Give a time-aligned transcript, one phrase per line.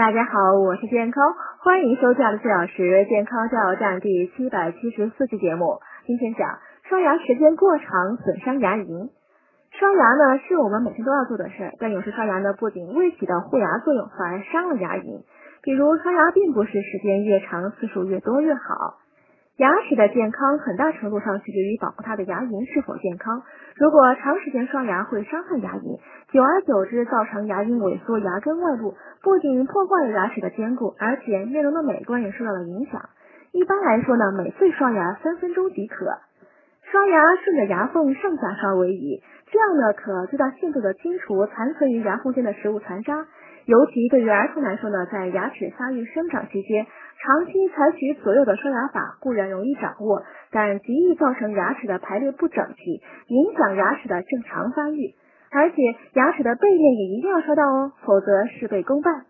[0.00, 1.22] 大家好，我是健康，
[1.58, 5.78] 欢迎收听四小时健康加油站第七百七十四期节目。
[6.06, 9.10] 今天讲刷牙时间过长损伤牙龈。
[9.72, 15.20] 刷牙呢是我们每天都要做的事儿，但有时刷牙呢不仅未起到护牙作用，反而伤了牙龈。
[15.60, 18.96] 比如刷牙并不是时间越长次数越多越好。
[19.60, 23.42] 牙齿的健康很大程度上取决于保护它的牙龈是否健康。
[23.76, 26.00] 如果长时间刷牙会伤害牙龈，
[26.32, 33.04] 久而久之造成牙龈萎缩、牙根外露，不仅破坏了牙齿的坚固，而且面容的美观也受到了影响。
[33.52, 36.08] 一般来说呢，每次刷牙三分钟即可。
[36.90, 43.26] 刷牙顺着牙缝上下刷为宜，这样呢可最大限度的清除残存于牙缝间的食物残渣。
[43.66, 46.86] 尤其对于儿童来说呢，在牙齿发育生长期间。
[47.22, 55.14] 长期采取左右的刷牙法固然容易掌握，但极易造成牙齿的排列不整齐，影响牙齿的正常发育。
[55.50, 55.76] 而且
[56.14, 59.26] 牙齿的背面也一定要刷到哦，否则事倍功半。